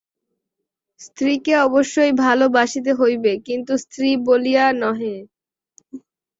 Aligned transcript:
স্ত্রীকে 0.99 1.53
অবশ্যই 1.61 2.11
ভালবাসিতে 2.23 2.91
হইবে, 2.93 3.31
কিন্তু 3.47 3.73
স্ত্রী 3.83 4.09
বলিয়া 4.27 4.65
নহে। 4.81 5.15